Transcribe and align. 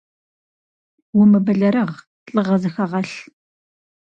Умыбэлэрыгъ, 1.19 1.95
лӏыгъэ 2.31 2.57
зыхэгъэлъ! 2.61 3.13